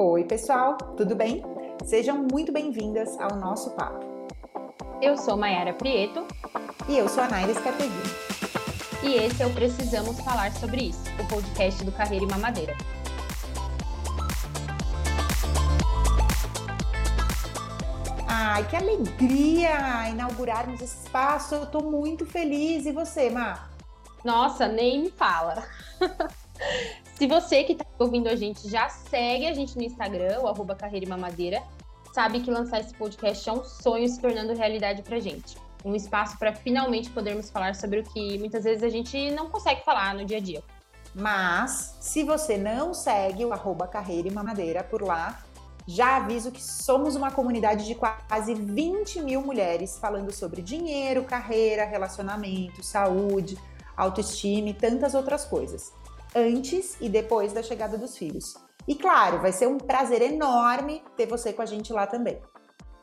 [0.00, 1.42] Oi, pessoal, tudo bem?
[1.84, 4.06] Sejam muito bem-vindas ao nosso papo.
[5.02, 6.24] Eu sou Mayara Prieto.
[6.88, 8.04] E eu sou a Naira Escatevini.
[9.02, 12.76] E esse é o Precisamos Falar Sobre Isso, o podcast do Carreira e Mamadeira.
[18.28, 21.56] Ai, que alegria inaugurarmos esse espaço.
[21.56, 22.86] Eu tô muito feliz.
[22.86, 23.68] E você, Má?
[24.24, 25.64] Nossa, nem me fala.
[27.18, 30.76] Se você que está ouvindo a gente já segue a gente no Instagram, o arroba
[30.76, 31.60] Carreira e Mamadeira,
[32.14, 35.56] sabe que lançar esse podcast é um sonho se tornando realidade pra gente.
[35.84, 39.84] Um espaço para finalmente podermos falar sobre o que muitas vezes a gente não consegue
[39.84, 40.62] falar no dia a dia.
[41.12, 45.42] Mas, se você não segue o arroba Carreira e Mamadeira por lá,
[45.88, 51.84] já aviso que somos uma comunidade de quase 20 mil mulheres falando sobre dinheiro, carreira,
[51.84, 53.58] relacionamento, saúde,
[53.96, 55.92] autoestima e tantas outras coisas,
[56.34, 58.54] antes e depois da chegada dos filhos.
[58.86, 62.40] E claro, vai ser um prazer enorme ter você com a gente lá também.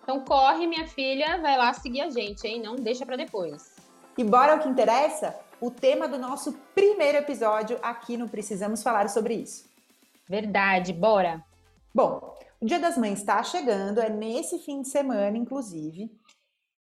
[0.01, 2.61] Então corre, minha filha, vai lá seguir a gente, hein?
[2.61, 3.75] Não deixa para depois.
[4.17, 5.35] E bora ao que interessa?
[5.59, 9.65] O tema do nosso primeiro episódio aqui no Precisamos Falar sobre isso.
[10.27, 11.43] Verdade, bora!
[11.93, 16.11] Bom, o Dia das Mães está chegando, é nesse fim de semana, inclusive.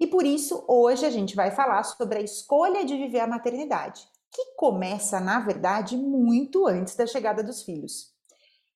[0.00, 4.06] E por isso, hoje a gente vai falar sobre a escolha de viver a maternidade,
[4.35, 8.13] que começa, na verdade, muito antes da chegada dos filhos.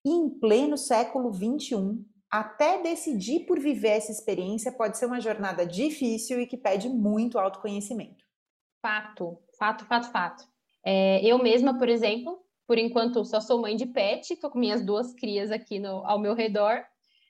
[0.05, 1.99] E em pleno século XXI,
[2.31, 7.39] até decidir por viver essa experiência pode ser uma jornada difícil e que pede muito
[7.39, 8.25] autoconhecimento.
[8.81, 10.45] Fato, fato, fato, fato.
[10.85, 14.85] É, eu mesma, por exemplo, por enquanto só sou mãe de pet, tô com minhas
[14.85, 16.85] duas crias aqui no, ao meu redor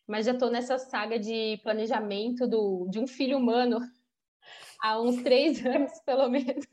[0.09, 3.79] mas já estou nessa saga de planejamento do, de um filho humano
[4.83, 6.67] há uns três anos, pelo menos.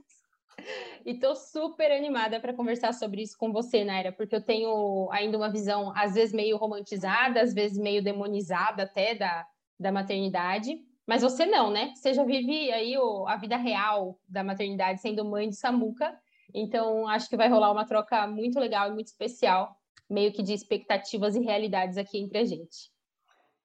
[1.05, 5.38] E estou super animada para conversar sobre isso com você, Naira, porque eu tenho ainda
[5.38, 9.45] uma visão, às vezes, meio romantizada, às vezes meio demonizada até da,
[9.80, 10.80] da maternidade.
[11.05, 11.93] Mas você não, né?
[11.93, 16.17] Você já vive aí o, a vida real da maternidade sendo mãe de Samuca.
[16.53, 19.76] Então, acho que vai rolar uma troca muito legal e muito especial,
[20.09, 22.95] meio que de expectativas e realidades aqui entre a gente.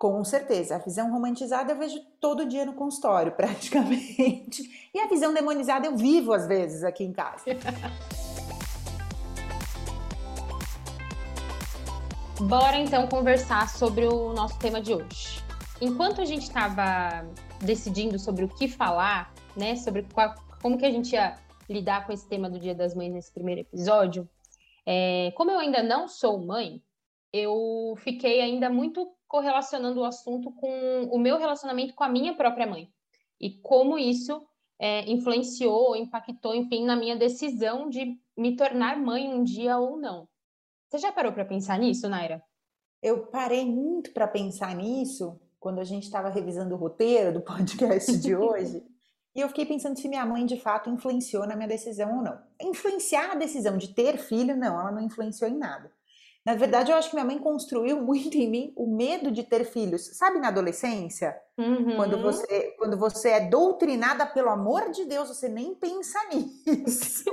[0.00, 0.74] Com certeza.
[0.76, 4.90] A visão romantizada eu vejo todo dia no consultório, praticamente.
[4.94, 7.44] E a visão demonizada eu vivo às vezes aqui em casa.
[12.40, 15.44] Bora então conversar sobre o nosso tema de hoje.
[15.82, 17.26] Enquanto a gente estava
[17.62, 21.36] decidindo sobre o que falar, né, sobre qual, como que a gente ia
[21.68, 24.26] lidar com esse tema do Dia das Mães nesse primeiro episódio,
[24.86, 26.82] é, como eu ainda não sou mãe,
[27.30, 32.66] eu fiquei ainda muito correlacionando o assunto com o meu relacionamento com a minha própria
[32.66, 32.92] mãe
[33.40, 34.44] e como isso
[34.76, 40.28] é, influenciou, impactou, enfim, na minha decisão de me tornar mãe um dia ou não.
[40.88, 42.42] Você já parou para pensar nisso, Naira?
[43.00, 48.18] Eu parei muito para pensar nisso quando a gente estava revisando o roteiro do podcast
[48.18, 48.82] de hoje.
[49.32, 52.36] e eu fiquei pensando se minha mãe de fato influenciou na minha decisão ou não.
[52.60, 55.92] Influenciar a decisão de ter filho, não, ela não influenciou em nada.
[56.44, 59.64] Na verdade, eu acho que minha mãe construiu muito em mim o medo de ter
[59.64, 60.16] filhos.
[60.16, 61.36] Sabe na adolescência?
[61.58, 61.96] Uhum.
[61.96, 67.30] Quando, você, quando você é doutrinada pelo amor de Deus, você nem pensa nisso.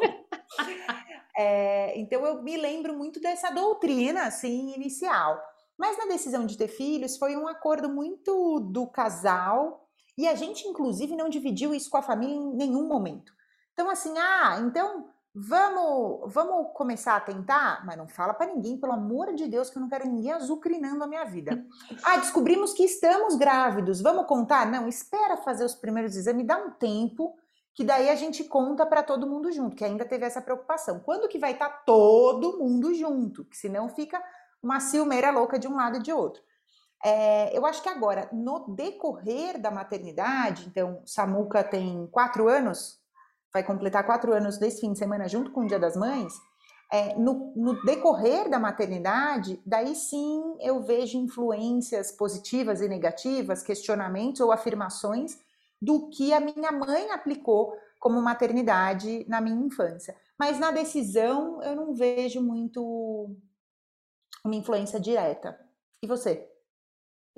[1.37, 5.41] é, então eu me lembro muito dessa doutrina assim inicial.
[5.77, 10.67] Mas na decisão de ter filhos foi um acordo muito do casal e a gente
[10.67, 13.31] inclusive não dividiu isso com a família em nenhum momento.
[13.71, 15.07] Então assim, ah, então
[15.39, 19.77] Vamos, vamos começar a tentar, mas não fala para ninguém, pelo amor de Deus, que
[19.77, 21.63] eu não quero ninguém azucrinando a minha vida.
[22.03, 24.65] Ah, descobrimos que estamos grávidos, vamos contar?
[24.65, 27.37] Não, espera fazer os primeiros exames, dá um tempo,
[27.75, 30.99] que daí a gente conta para todo mundo junto, que ainda teve essa preocupação.
[30.99, 33.45] Quando que vai estar tá todo mundo junto?
[33.45, 34.21] Que senão fica
[34.63, 36.41] uma ciumeira louca de um lado e de outro.
[37.03, 42.96] É, eu acho que agora, no decorrer da maternidade, então, Samuca tem quatro anos,
[43.57, 46.33] vai completar quatro anos desse fim de semana junto com o Dia das Mães,
[46.91, 54.41] é, no, no, decorrer da maternidade, daí sim eu vejo influências positivas e negativas, questionamentos
[54.41, 55.39] ou afirmações
[55.81, 60.15] do que a minha mãe aplicou como maternidade na minha infância.
[60.39, 63.35] Mas na decisão eu não vejo muito
[64.45, 65.59] uma influência direta.
[66.01, 66.47] E você?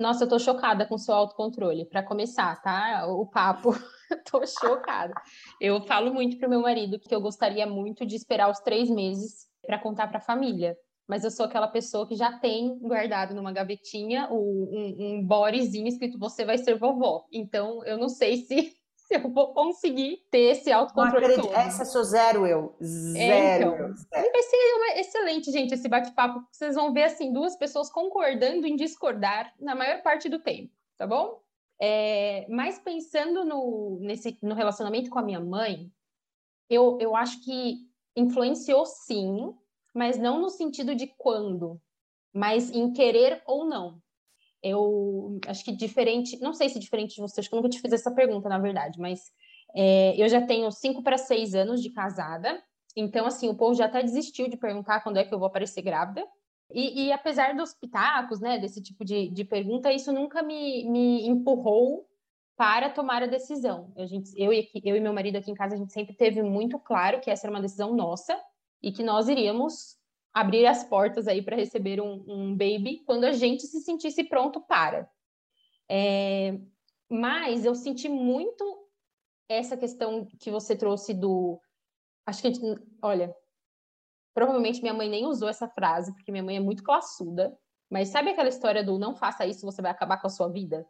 [0.00, 1.84] Nossa, eu tô chocada com seu autocontrole.
[1.84, 3.06] Para começar, tá?
[3.06, 3.72] O papo.
[4.32, 5.12] tô chocada.
[5.60, 9.46] Eu falo muito pro meu marido que eu gostaria muito de esperar os três meses
[9.62, 10.74] para contar para a família.
[11.06, 15.86] Mas eu sou aquela pessoa que já tem guardado numa gavetinha um, um, um borezinho
[15.86, 17.26] escrito você vai ser vovó.
[17.30, 18.72] Então, eu não sei se,
[19.10, 21.52] se eu vou conseguir ter esse autocontrole todo.
[21.52, 22.76] Essa sou zero eu.
[22.80, 23.18] Zero.
[23.18, 24.30] É, então, zero.
[24.32, 26.46] Vai ser uma, excelente, gente, esse bate-papo.
[26.52, 31.08] Vocês vão ver, assim, duas pessoas concordando em discordar na maior parte do tempo, tá
[31.08, 31.42] bom?
[31.82, 35.90] É, mas pensando no, nesse, no relacionamento com a minha mãe,
[36.68, 37.78] eu, eu acho que
[38.14, 39.52] influenciou sim,
[39.92, 41.80] mas não no sentido de quando,
[42.32, 44.00] mas em querer ou não
[44.62, 47.92] eu acho que diferente, não sei se diferente de vocês, que eu nunca te fiz
[47.92, 49.30] essa pergunta, na verdade, mas
[49.74, 52.62] é, eu já tenho cinco para seis anos de casada,
[52.96, 55.82] então, assim, o povo já até desistiu de perguntar quando é que eu vou aparecer
[55.82, 56.26] grávida.
[56.72, 61.26] E, e apesar dos pitacos, né, desse tipo de, de pergunta, isso nunca me, me
[61.26, 62.06] empurrou
[62.56, 63.92] para tomar a decisão.
[63.96, 66.42] A gente, eu, e, eu e meu marido aqui em casa, a gente sempre teve
[66.42, 68.38] muito claro que essa era uma decisão nossa
[68.82, 69.96] e que nós iríamos
[70.32, 74.60] abrir as portas aí para receber um, um, baby quando a gente se sentisse pronto
[74.60, 75.10] para.
[75.88, 76.58] É,
[77.08, 78.88] mas eu senti muito
[79.48, 81.60] essa questão que você trouxe do.
[82.24, 82.52] Acho que,
[83.02, 83.34] olha,
[84.32, 87.56] provavelmente minha mãe nem usou essa frase, porque minha mãe é muito classuda.
[87.90, 90.86] Mas sabe aquela história do não faça isso, você vai acabar com a sua vida?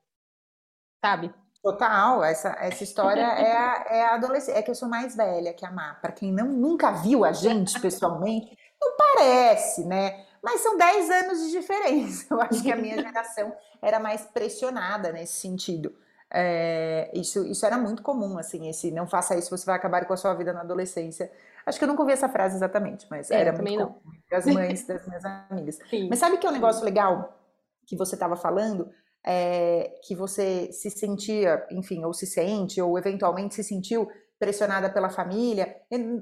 [1.03, 1.33] Sabe?
[1.63, 4.59] Total, essa, essa história é a, é a adolescência.
[4.59, 5.95] É que eu sou mais velha que a Má.
[5.95, 10.25] Para quem não, nunca viu a gente pessoalmente, não parece, né?
[10.43, 12.27] Mas são 10 anos de diferença.
[12.33, 15.95] Eu acho que a minha geração era mais pressionada nesse sentido.
[16.33, 20.13] É, isso, isso era muito comum, assim, esse não faça isso, você vai acabar com
[20.13, 21.31] a sua vida na adolescência.
[21.67, 23.93] Acho que eu nunca ouvi essa frase exatamente, mas é, era muito não.
[23.93, 25.79] comum entre as mães das minhas amigas.
[25.91, 26.09] Sim.
[26.09, 27.37] Mas sabe que é um negócio legal
[27.85, 28.89] que você estava falando?
[29.27, 34.09] É, que você se sentia, enfim, ou se sente, ou eventualmente se sentiu
[34.41, 35.77] pressionada pela família.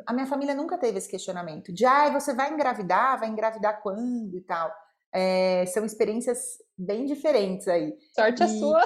[0.05, 4.37] A minha família nunca teve esse questionamento de, ah, você vai engravidar, vai engravidar quando
[4.37, 4.71] e tal.
[5.15, 7.97] É, são experiências bem diferentes aí.
[8.13, 8.45] Sorte e...
[8.45, 8.85] a sua.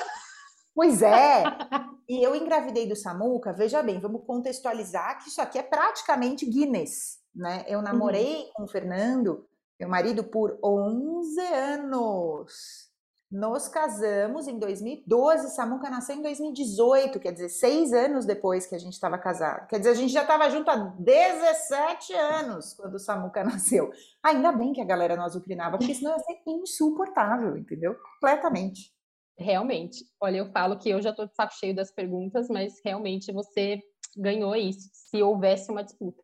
[0.74, 1.44] Pois é.
[2.06, 7.18] e eu engravidei do Samuca, veja bem, vamos contextualizar que isso aqui é praticamente Guinness,
[7.34, 7.64] né?
[7.66, 8.52] Eu namorei uhum.
[8.54, 9.46] com o Fernando,
[9.80, 12.91] meu marido, por 11 anos.
[13.32, 18.78] Nos casamos em 2012, Samuca nasceu em 2018, quer dizer, seis anos depois que a
[18.78, 19.66] gente estava casado.
[19.68, 23.90] Quer dizer, a gente já estava junto há 17 anos quando Samuca nasceu.
[24.22, 27.94] Ainda bem que a galera não azucrinava, porque senão ia ser insuportável, entendeu?
[27.94, 28.92] Completamente.
[29.38, 30.04] Realmente.
[30.20, 33.80] Olha, eu falo que eu já estou de saco cheio das perguntas, mas realmente você
[34.14, 36.22] ganhou isso, se houvesse uma disputa.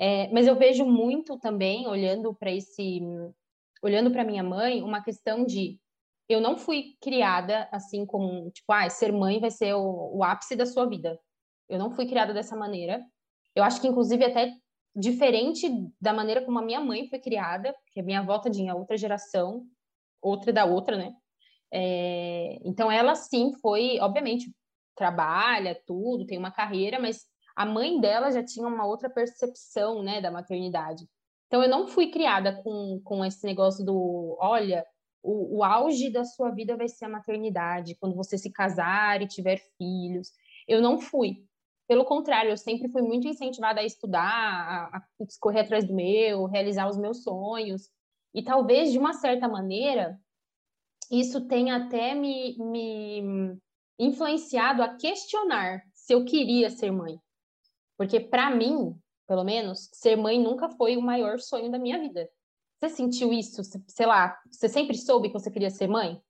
[0.00, 3.00] É, mas eu vejo muito também, olhando para esse.
[3.82, 5.78] Olhando para minha mãe, uma questão de
[6.28, 10.54] eu não fui criada assim como, tipo, ah, ser mãe vai ser o, o ápice
[10.54, 11.18] da sua vida.
[11.68, 13.02] Eu não fui criada dessa maneira.
[13.54, 14.52] Eu acho que, inclusive, até
[14.94, 15.68] diferente
[16.00, 19.66] da maneira como a minha mãe foi criada, porque a minha avó tinha outra geração,
[20.20, 21.14] outra da outra, né?
[21.72, 24.52] É, então, ela sim foi, obviamente,
[24.94, 30.20] trabalha, tudo, tem uma carreira, mas a mãe dela já tinha uma outra percepção, né,
[30.20, 31.06] da maternidade.
[31.46, 34.84] Então, eu não fui criada com, com esse negócio do, olha,
[35.22, 39.26] o, o auge da sua vida vai ser a maternidade, quando você se casar e
[39.26, 40.32] tiver filhos.
[40.66, 41.44] Eu não fui.
[41.86, 45.02] Pelo contrário, eu sempre fui muito incentivada a estudar, a, a
[45.40, 47.90] correr atrás do meu, realizar os meus sonhos.
[48.34, 50.20] E talvez, de uma certa maneira,
[51.10, 53.58] isso tenha até me, me
[53.98, 57.18] influenciado a questionar se eu queria ser mãe.
[57.96, 58.94] Porque, para mim,
[59.26, 62.28] pelo menos, ser mãe nunca foi o maior sonho da minha vida.
[62.80, 63.62] Você sentiu isso?
[63.88, 66.22] Sei lá, você sempre soube que você queria ser mãe?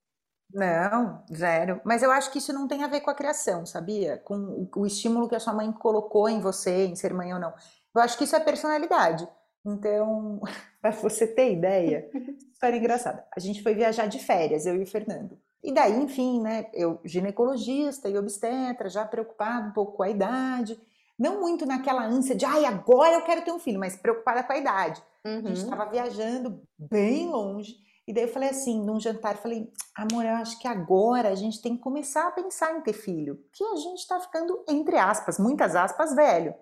[0.51, 1.79] Não, zero.
[1.85, 4.17] Mas eu acho que isso não tem a ver com a criação, sabia?
[4.17, 7.53] Com o, estímulo que a sua mãe colocou em você, em ser mãe ou não.
[7.95, 9.27] Eu acho que isso é personalidade.
[9.63, 10.41] Então,
[10.81, 12.09] para você ter ideia,
[12.51, 13.23] história engraçada.
[13.35, 15.37] A gente foi viajar de férias, eu e o Fernando.
[15.63, 16.67] E daí, enfim, né?
[16.73, 20.79] Eu, ginecologista e obstetra, já preocupado um pouco com a idade.
[21.19, 24.53] Não muito naquela ânsia de, ai, agora eu quero ter um filho, mas preocupada com
[24.53, 25.03] a idade.
[25.25, 25.39] Uhum.
[25.39, 25.91] A gente estava uhum.
[25.91, 27.75] viajando bem longe.
[28.07, 31.35] E daí eu falei assim, num jantar, eu falei, amor, eu acho que agora a
[31.35, 33.35] gente tem que começar a pensar em ter filho.
[33.35, 36.55] Porque a gente está ficando, entre aspas, muitas aspas, velho.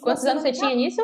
[0.00, 1.02] Quantos assim, anos você tinha nisso?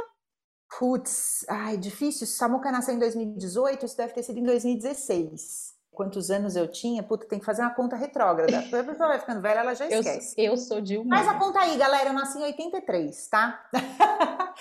[0.79, 2.27] Putz, ai, difícil.
[2.27, 5.78] Samuca nasceu em 2018, isso deve ter sido em 2016.
[5.99, 7.03] Quantos anos eu tinha?
[7.03, 8.61] Puta, tem que fazer uma conta retrógrada.
[8.71, 10.33] A pessoa vai ficando velha, ela já esquece.
[10.39, 11.17] Eu, eu sou de uma.
[11.17, 12.11] Faz a conta aí, galera.
[12.11, 13.69] Eu nasci em 83, tá?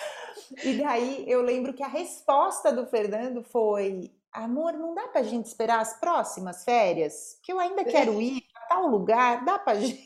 [0.64, 5.46] E daí eu lembro que a resposta do Fernando foi: amor, não dá pra gente
[5.46, 7.38] esperar as próximas férias?
[7.44, 10.02] Que eu ainda quero ir a tal lugar, dá pra gente.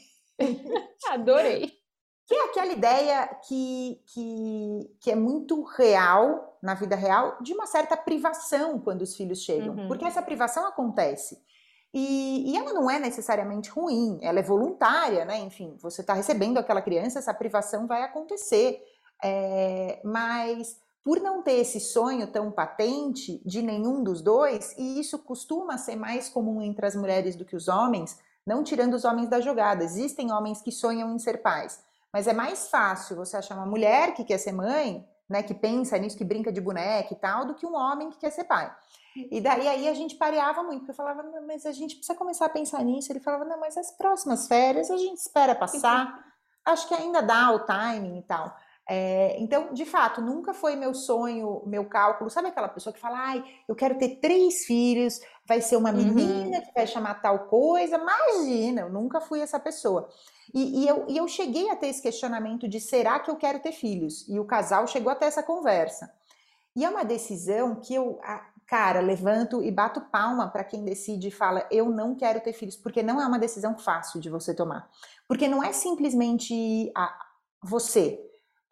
[1.11, 1.80] Adorei.
[2.27, 7.65] Que é aquela ideia que, que, que é muito real, na vida real, de uma
[7.65, 9.75] certa privação quando os filhos chegam.
[9.75, 9.87] Uhum.
[9.87, 11.37] Porque essa privação acontece.
[11.93, 15.39] E, e, ela não é necessariamente ruim, ela é voluntária, né?
[15.39, 18.81] Enfim, você está recebendo aquela criança, essa privação vai acontecer.
[19.21, 25.19] É, mas por não ter esse sonho tão patente de nenhum dos dois, e isso
[25.19, 29.27] costuma ser mais comum entre as mulheres do que os homens, não tirando os homens
[29.27, 29.83] da jogada.
[29.83, 34.13] Existem homens que sonham em ser pais, mas é mais fácil você achar uma mulher
[34.13, 37.55] que quer ser mãe, né, que pensa nisso, que brinca de boneca e tal, do
[37.55, 38.71] que um homem que quer ser pai.
[39.15, 42.45] E daí aí a gente pareava muito, porque eu falava, mas a gente precisa começar
[42.45, 43.11] a pensar nisso.
[43.11, 46.19] Ele falava, não, mas as próximas férias a gente espera passar.
[46.63, 48.55] Acho que ainda dá o timing e tal.
[48.87, 52.29] É, então, de fato, nunca foi meu sonho, meu cálculo.
[52.29, 56.57] Sabe aquela pessoa que fala, ai, eu quero ter três filhos, vai ser uma menina
[56.57, 56.63] uhum.
[56.63, 57.97] que vai chamar tal coisa?
[57.97, 60.09] Imagina, eu nunca fui essa pessoa.
[60.53, 63.59] E, e, eu, e eu cheguei a ter esse questionamento de será que eu quero
[63.59, 64.27] ter filhos?
[64.27, 66.13] E o casal chegou até essa conversa.
[66.75, 68.19] E é uma decisão que eu,
[68.65, 72.75] cara, levanto e bato palma para quem decide e fala: eu não quero ter filhos,
[72.75, 74.89] porque não é uma decisão fácil de você tomar.
[75.27, 77.13] Porque não é simplesmente a,
[77.61, 78.19] você.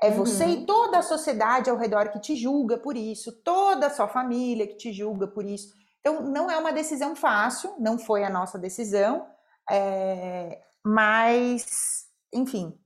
[0.02, 0.52] É você uhum.
[0.52, 4.66] e toda a sociedade ao redor que te julga por isso, toda a sua família
[4.66, 5.74] que te julga por isso.
[6.00, 9.28] Então, não é uma decisão fácil, não foi a nossa decisão,
[9.70, 12.78] é, mas, enfim,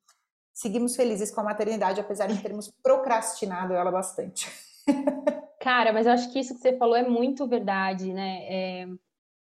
[0.53, 4.49] seguimos felizes com a maternidade, apesar de termos procrastinado ela bastante.
[5.59, 8.39] Cara, mas eu acho que isso que você falou é muito verdade, né?
[8.49, 8.87] É,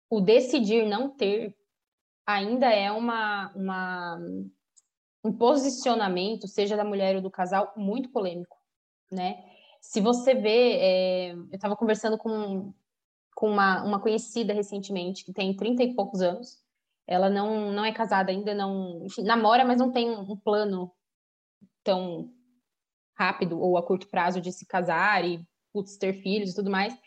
[0.09, 1.53] o decidir não ter
[2.25, 4.19] ainda é uma, uma,
[5.23, 8.57] um posicionamento, seja da mulher ou do casal, muito polêmico,
[9.11, 9.43] né?
[9.81, 12.73] Se você vê, é, eu estava conversando com,
[13.35, 16.61] com uma, uma conhecida recentemente, que tem 30 e poucos anos,
[17.07, 20.91] ela não, não é casada ainda, não enfim, namora, mas não tem um plano
[21.83, 22.29] tão
[23.17, 25.41] rápido ou a curto prazo de se casar e
[25.73, 26.97] putz, ter filhos e tudo mais.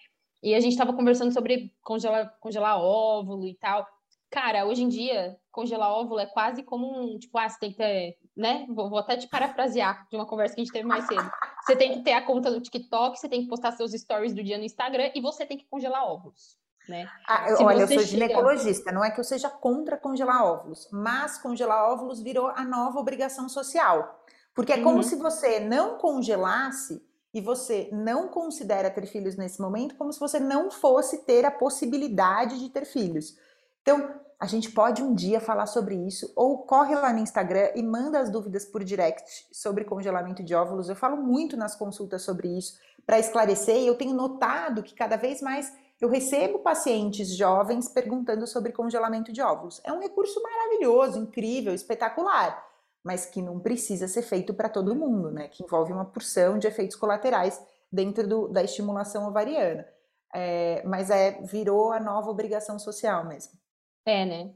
[0.42, 3.86] E a gente estava conversando sobre congelar, congelar óvulo e tal.
[4.30, 7.76] Cara, hoje em dia, congelar óvulo é quase como um, tipo, ah, você tem que
[7.76, 8.64] ter, né?
[8.70, 11.30] Vou, vou, até te parafrasear de uma conversa que a gente teve mais cedo.
[11.66, 14.42] Você tem que ter a conta no TikTok, você tem que postar seus stories do
[14.42, 16.59] dia no Instagram e você tem que congelar óvulos.
[16.90, 17.08] Né?
[17.26, 21.90] Ah, olha, eu sou ginecologista, não é que eu seja contra congelar óvulos, mas congelar
[21.90, 24.20] óvulos virou a nova obrigação social.
[24.54, 25.02] Porque é como uhum.
[25.02, 27.00] se você não congelasse
[27.32, 31.50] e você não considera ter filhos nesse momento como se você não fosse ter a
[31.50, 33.38] possibilidade de ter filhos.
[33.82, 37.82] Então, a gente pode um dia falar sobre isso, ou corre lá no Instagram e
[37.82, 40.88] manda as dúvidas por direct sobre congelamento de óvulos.
[40.88, 45.16] Eu falo muito nas consultas sobre isso para esclarecer, e eu tenho notado que cada
[45.16, 45.70] vez mais
[46.00, 49.80] eu recebo pacientes jovens perguntando sobre congelamento de óvulos.
[49.84, 52.70] É um recurso maravilhoso, incrível, espetacular
[53.02, 55.48] mas que não precisa ser feito para todo mundo, né?
[55.48, 59.86] Que envolve uma porção de efeitos colaterais dentro do, da estimulação ovariana.
[60.34, 63.58] É, mas é, virou a nova obrigação social mesmo.
[64.04, 64.54] É, né?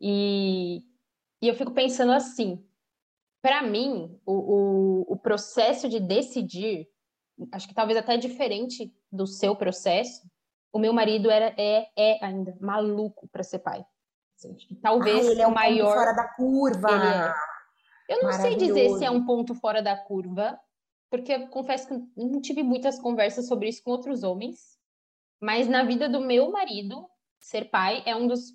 [0.00, 0.84] E,
[1.40, 2.66] e eu fico pensando assim,
[3.40, 6.88] para mim, o, o, o, processo de decidir,
[7.52, 10.28] acho que talvez até diferente do seu processo,
[10.74, 13.86] o meu marido era, é, é ainda maluco para ser pai.
[14.36, 16.88] Assim, talvez ah, ele é o maior fora da curva.
[16.90, 18.12] É.
[18.12, 20.58] Eu não sei dizer se é um ponto fora da curva,
[21.08, 24.76] porque eu confesso que não tive muitas conversas sobre isso com outros homens,
[25.40, 27.08] mas na vida do meu marido,
[27.40, 28.52] ser pai é um dos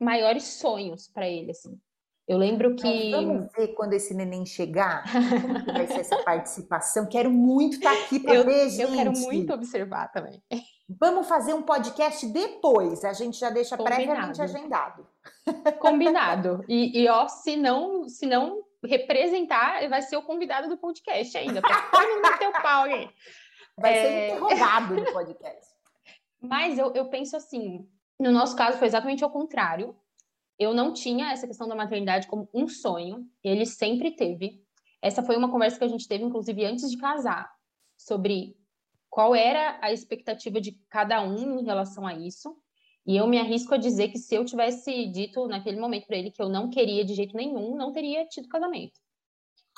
[0.00, 1.80] maiores sonhos para ele, assim.
[2.26, 3.10] Eu lembro que.
[3.10, 7.06] Mas vamos ver quando esse neném chegar, como vai ser essa participação.
[7.06, 8.82] Quero muito estar tá aqui para ver, gente.
[8.82, 10.42] Eu quero muito observar também.
[11.00, 14.02] Vamos fazer um podcast depois, a gente já deixa Combinado.
[14.04, 15.06] previamente agendado.
[15.78, 16.64] Combinado.
[16.68, 21.60] E, e, ó, se não, se não representar, vai ser o convidado do podcast ainda,
[21.60, 23.08] para todo mundo o pau aí.
[23.78, 24.02] Vai é...
[24.02, 25.72] ser interrogado no podcast.
[26.40, 29.96] Mas eu, eu penso assim, no nosso caso foi exatamente ao contrário.
[30.58, 34.62] Eu não tinha essa questão da maternidade como um sonho, ele sempre teve.
[35.00, 37.52] Essa foi uma conversa que a gente teve, inclusive, antes de casar,
[37.96, 38.56] sobre
[39.12, 42.56] qual era a expectativa de cada um em relação a isso.
[43.06, 46.30] E eu me arrisco a dizer que se eu tivesse dito naquele momento para ele
[46.30, 48.98] que eu não queria de jeito nenhum, não teria tido casamento.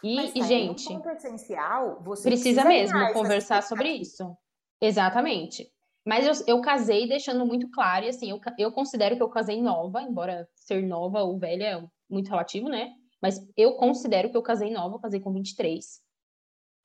[0.05, 4.37] E, Mas, tá, gente, ponto essencial, você precisa, precisa mesmo conversar sobre isso.
[4.81, 5.69] Exatamente.
[6.07, 9.61] Mas eu, eu casei deixando muito claro, e assim, eu, eu considero que eu casei
[9.61, 12.93] nova, embora ser nova ou velha é muito relativo, né?
[13.21, 16.04] Mas eu considero que eu casei nova, eu casei com 23.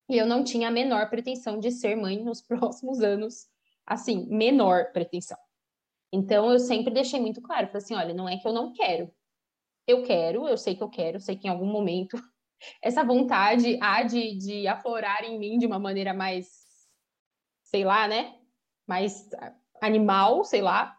[0.10, 3.48] E eu não tinha a menor pretensão de ser mãe nos próximos anos,
[3.86, 5.38] assim, menor pretensão.
[6.12, 9.14] Então, eu sempre deixei muito claro, falei assim, olha, não é que eu não quero.
[9.88, 12.18] Eu quero, eu sei que eu quero, sei que em algum momento
[12.82, 16.48] essa vontade há de, de aflorar em mim de uma maneira mais,
[17.64, 18.36] sei lá, né?
[18.88, 19.30] Mais
[19.80, 20.98] animal, sei lá.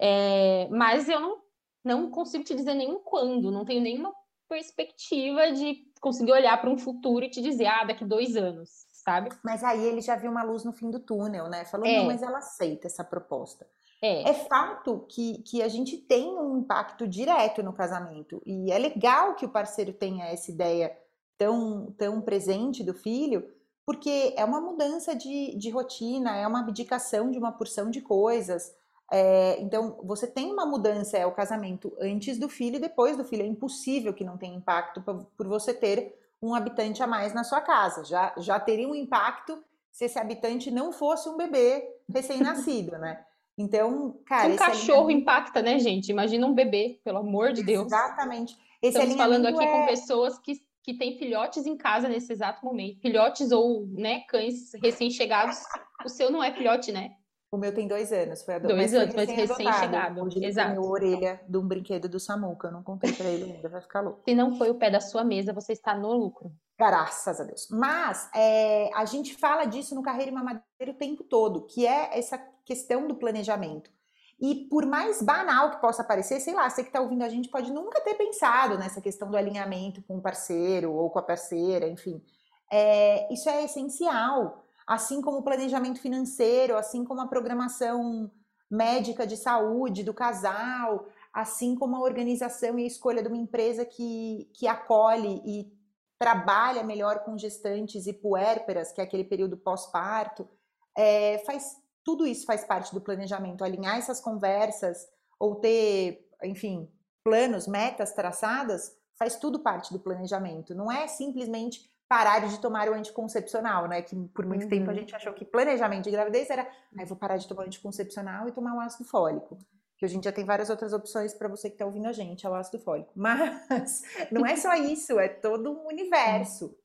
[0.00, 1.42] É, mas eu não,
[1.84, 4.14] não consigo te dizer nem quando, não tenho nenhuma
[4.48, 9.30] perspectiva de conseguir olhar para um futuro e te dizer, ah, daqui dois anos, sabe?
[9.44, 11.64] Mas aí ele já viu uma luz no fim do túnel, né?
[11.64, 11.98] Falou, é.
[11.98, 13.66] não, mas ela aceita essa proposta.
[14.02, 14.30] É.
[14.30, 18.42] é fato que, que a gente tem um impacto direto no casamento.
[18.44, 20.96] E é legal que o parceiro tenha essa ideia
[21.38, 23.48] tão, tão presente do filho,
[23.84, 28.74] porque é uma mudança de, de rotina, é uma abdicação de uma porção de coisas.
[29.12, 33.24] É, então, você tem uma mudança, é o casamento antes do filho e depois do
[33.24, 33.42] filho.
[33.42, 37.44] É impossível que não tenha impacto por, por você ter um habitante a mais na
[37.44, 38.04] sua casa.
[38.04, 43.24] Já, já teria um impacto se esse habitante não fosse um bebê recém-nascido, né?
[43.56, 44.52] Então, cara.
[44.52, 45.22] Um cachorro alinhamento...
[45.22, 46.10] impacta, né, gente?
[46.10, 47.86] Imagina um bebê, pelo amor de Deus.
[47.86, 48.54] Exatamente.
[48.82, 49.72] Esse Estamos falando aqui é...
[49.72, 53.00] com pessoas que, que têm filhotes em casa nesse exato momento.
[53.00, 55.58] Filhotes ou né, cães recém-chegados.
[56.04, 57.16] O seu não é filhote, né?
[57.50, 58.76] O meu tem dois anos, foi adotado.
[58.76, 60.24] Dois anos, mas recém-chegado.
[60.24, 60.70] Recém Exato.
[60.72, 62.68] Ele a orelha de um brinquedo do Samuca.
[62.68, 64.22] Eu não contei pra ele ainda, vai ficar louco.
[64.28, 66.52] Se não foi o pé da sua mesa, você está no lucro.
[66.78, 67.68] Graças a Deus.
[67.70, 72.18] Mas é, a gente fala disso no Carreira e Mamadeira o tempo todo, que é
[72.18, 73.90] essa questão do planejamento.
[74.38, 77.48] E por mais banal que possa parecer, sei lá, você que está ouvindo a gente
[77.48, 81.88] pode nunca ter pensado nessa questão do alinhamento com o parceiro ou com a parceira,
[81.88, 82.22] enfim.
[82.70, 84.65] É, isso é essencial.
[84.86, 88.30] Assim como o planejamento financeiro, assim como a programação
[88.70, 93.84] médica de saúde do casal, assim como a organização e a escolha de uma empresa
[93.84, 95.72] que, que acolhe e
[96.18, 100.48] trabalha melhor com gestantes e puérperas, que é aquele período pós-parto,
[100.96, 105.08] é, faz tudo isso faz parte do planejamento, alinhar essas conversas
[105.40, 106.88] ou ter, enfim,
[107.24, 110.72] planos, metas traçadas, faz tudo parte do planejamento.
[110.72, 114.02] Não é simplesmente parar de tomar o anticoncepcional, né?
[114.02, 114.68] Que por muito uhum.
[114.68, 115.00] tempo a uhum.
[115.00, 118.52] gente achou que planejamento de gravidez era, ah, vou parar de tomar o anticoncepcional e
[118.52, 119.58] tomar o ácido fólico
[119.98, 122.46] que hoje em dia tem várias outras opções para você que está ouvindo a gente,
[122.46, 123.12] é o ácido fólico.
[123.16, 126.76] Mas não é só isso, é todo um universo.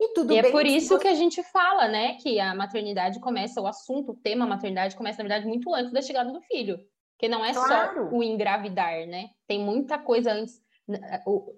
[0.00, 0.50] E tudo e é bem.
[0.50, 1.02] é por isso você...
[1.02, 5.18] que a gente fala, né, que a maternidade começa, o assunto, o tema maternidade começa,
[5.18, 6.78] na verdade, muito antes da chegada do filho.
[7.12, 8.08] Porque não é claro.
[8.08, 9.28] só o engravidar, né?
[9.46, 10.62] Tem muita coisa antes.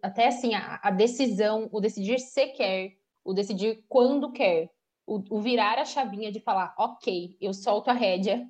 [0.02, 4.70] Até assim, a, a decisão, o decidir se quer, o decidir quando quer,
[5.06, 8.48] o, o virar a chavinha de falar, ok, eu solto a rédea,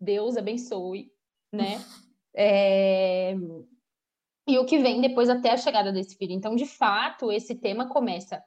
[0.00, 1.10] Deus abençoe,
[1.52, 1.78] né?
[2.38, 3.34] É...
[4.46, 6.32] E o que vem depois até a chegada desse filho.
[6.32, 8.44] Então, de fato, esse tema começa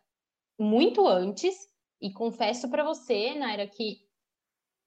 [0.60, 1.68] muito antes,
[2.00, 3.98] e confesso para você, Naira, que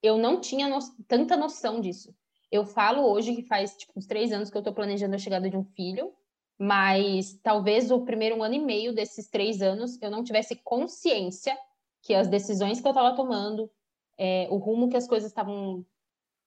[0.01, 0.79] eu não tinha no...
[1.07, 2.15] tanta noção disso.
[2.51, 5.49] Eu falo hoje que faz tipo, uns três anos que eu estou planejando a chegada
[5.49, 6.13] de um filho,
[6.57, 11.57] mas talvez o primeiro ano e meio desses três anos eu não tivesse consciência
[12.01, 13.69] que as decisões que eu estava tomando,
[14.17, 15.85] é, o rumo que as coisas estavam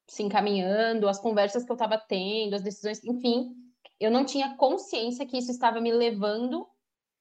[0.06, 3.54] se encaminhando, as conversas que eu estava tendo, as decisões, enfim,
[3.98, 6.66] eu não tinha consciência que isso estava me levando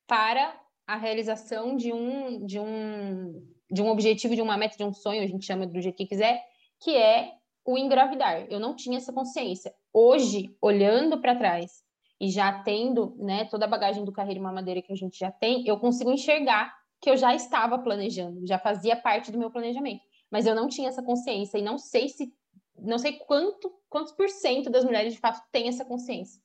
[0.05, 4.93] para a realização de um de um de um objetivo, de uma meta, de um
[4.93, 6.43] sonho, a gente chama do jeito que quiser,
[6.79, 7.33] que é
[7.65, 8.45] o engravidar.
[8.49, 9.73] Eu não tinha essa consciência.
[9.91, 11.83] Hoje, olhando para trás
[12.19, 15.31] e já tendo, né, toda a bagagem do carreira e mamadeira que a gente já
[15.31, 20.01] tem, eu consigo enxergar que eu já estava planejando, já fazia parte do meu planejamento,
[20.31, 22.33] mas eu não tinha essa consciência e não sei se
[22.77, 26.41] não sei quanto, quantos por cento das mulheres de fato têm essa consciência.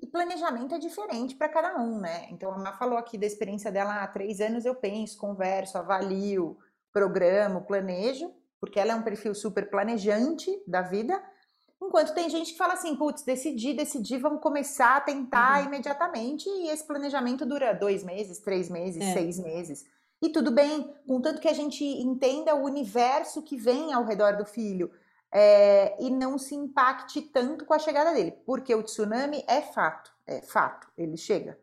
[0.00, 2.26] E planejamento é diferente para cada um, né?
[2.30, 6.58] Então, a Má falou aqui da experiência dela há três anos, eu penso, converso, avalio,
[6.92, 11.22] programo, planejo, porque ela é um perfil super planejante da vida,
[11.82, 15.66] enquanto tem gente que fala assim, putz, decidi, decidi, vamos começar a tentar uhum.
[15.66, 19.12] imediatamente, e esse planejamento dura dois meses, três meses, é.
[19.12, 19.84] seis meses.
[20.22, 24.44] E tudo bem, contanto que a gente entenda o universo que vem ao redor do
[24.44, 24.90] filho
[25.32, 30.12] é, e não se impacte tanto com a chegada dele, porque o tsunami é fato,
[30.26, 31.58] é fato, ele chega.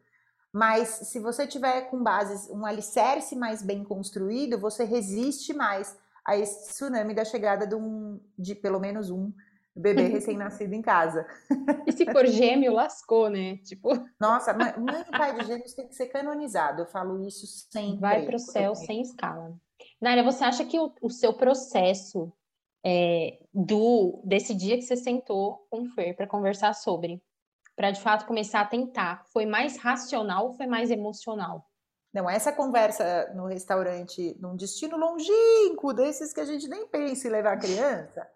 [0.51, 6.35] Mas se você tiver com bases, um alicerce mais bem construído, você resiste mais a
[6.35, 9.31] esse tsunami da chegada de, um, de pelo menos um
[9.79, 11.25] bebê recém-nascido em casa.
[11.87, 13.57] E se for gêmeo, lascou, né?
[13.57, 13.89] Tipo.
[14.19, 16.83] Nossa, mãe, mãe e pai de gêmeos tem que ser canonizado.
[16.83, 17.99] Eu falo isso sempre.
[17.99, 19.55] Vai para o céu sem escala.
[19.99, 22.31] Nária, você acha que o, o seu processo
[22.85, 27.21] é, do desse dia que você sentou com o Fer para conversar sobre,
[27.75, 31.65] para de fato começar a tentar, foi mais racional ou foi mais emocional?
[32.13, 37.31] Não, essa conversa no restaurante, num destino longínquo, desses que a gente nem pensa em
[37.31, 38.27] levar a criança,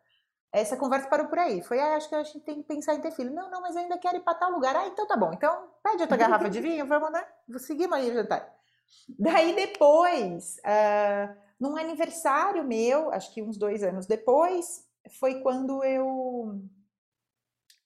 [0.53, 1.63] essa conversa parou por aí.
[1.63, 3.33] Foi, ah, acho que a gente tem que pensar em ter filho.
[3.33, 4.75] Não, não, mas ainda quero ir para tal lugar.
[4.75, 5.33] Ah, então tá bom.
[5.33, 7.25] Então, pede outra garrafa de vinho, vamos, né?
[7.49, 8.55] Vou seguir aí o jantar.
[9.17, 14.87] Daí depois, uh, num aniversário meu, acho que uns dois anos depois,
[15.19, 16.61] foi quando eu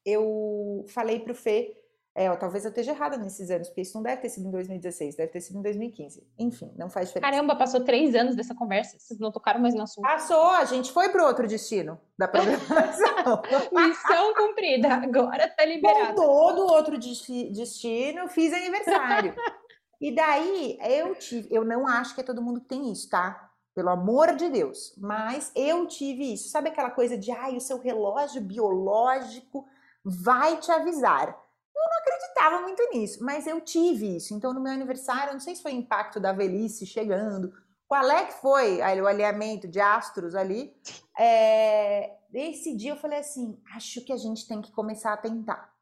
[0.06, 1.75] eu falei pro Fê,
[2.17, 4.49] é, ó, talvez eu esteja errada nesses anos, porque isso não deve ter sido em
[4.51, 6.27] 2016, deve ter sido em 2015.
[6.39, 7.32] Enfim, não faz diferença.
[7.32, 10.03] Caramba, passou três anos dessa conversa, vocês não tocaram mais no assunto.
[10.03, 13.43] Passou, a gente foi pro outro destino da programação.
[13.71, 16.15] Missão cumprida, agora tá liberado.
[16.15, 19.36] Com todo outro destino, fiz aniversário.
[20.01, 23.51] e daí, eu tive, eu não acho que é todo mundo que tem isso, tá?
[23.75, 24.95] Pelo amor de Deus.
[24.97, 26.49] Mas eu tive isso.
[26.49, 29.67] Sabe aquela coisa de, ai, o seu relógio biológico
[30.03, 31.45] vai te avisar
[31.78, 34.34] eu não acreditava muito nisso, mas eu tive isso.
[34.34, 37.54] Então, no meu aniversário, não sei se foi impacto da velhice chegando,
[37.88, 40.76] qual é que foi o alinhamento de astros ali.
[41.18, 45.74] É, esse dia eu falei assim: acho que a gente tem que começar a tentar.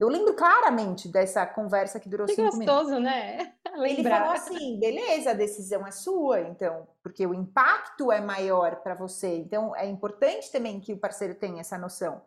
[0.00, 3.04] Eu lembro claramente dessa conversa que durou que cinco gostoso, minutos.
[3.04, 3.54] né?
[3.76, 3.88] Lembrar.
[3.88, 8.94] Ele falou assim: beleza, a decisão é sua, então, porque o impacto é maior para
[8.94, 9.36] você.
[9.36, 12.22] Então, é importante também que o parceiro tenha essa noção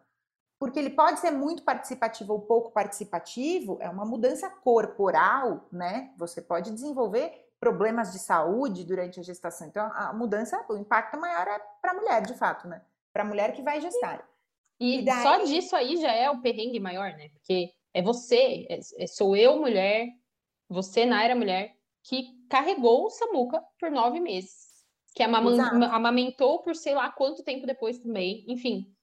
[0.60, 6.14] porque ele pode ser muito participativo ou pouco participativo, é uma mudança corporal, né?
[6.18, 9.68] Você pode desenvolver problemas de saúde durante a gestação.
[9.68, 12.82] Então, a mudança, o impacto maior é para a mulher, de fato, né?
[13.12, 14.28] Para a mulher que vai gestar.
[14.80, 15.24] E, e daí...
[15.24, 17.30] só disso aí já é o perrengue maior, né?
[17.30, 20.08] Porque é você, é, é, sou eu, mulher,
[20.70, 24.66] você, Naira, mulher, que carregou o Samuca por nove meses.
[25.16, 28.44] Que amamentou por sei lá quanto tempo depois também.
[28.50, 28.94] Enfim,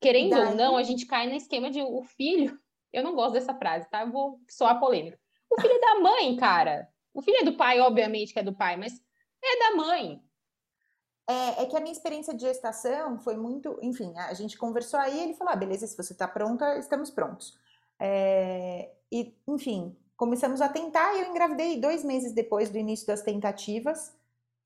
[0.00, 0.46] Querendo Daí...
[0.46, 2.58] ou não, a gente cai no esquema de o filho.
[2.92, 4.02] Eu não gosto dessa frase, tá?
[4.02, 5.18] Eu vou soar polêmica.
[5.50, 6.88] O filho é da mãe, cara.
[7.12, 9.00] O filho é do pai, obviamente que é do pai, mas
[9.42, 10.22] é da mãe.
[11.28, 13.78] É, é, que a minha experiência de gestação foi muito.
[13.82, 17.56] Enfim, a gente conversou aí ele falou: ah, beleza, se você está pronta, estamos prontos.
[18.00, 23.22] É, e, enfim, começamos a tentar e eu engravidei dois meses depois do início das
[23.22, 24.12] tentativas.